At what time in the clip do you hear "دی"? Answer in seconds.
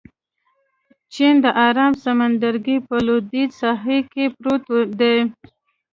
4.99-5.17